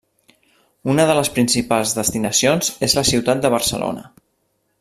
Una 0.93 1.05
de 1.11 1.17
les 1.19 1.29
principals 1.35 1.93
destinacions 1.99 2.75
és 2.89 2.99
la 3.01 3.07
ciutat 3.13 3.45
de 3.45 3.55
Barcelona. 3.59 4.09